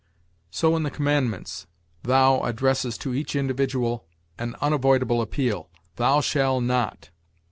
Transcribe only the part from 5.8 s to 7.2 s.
'Thou shall not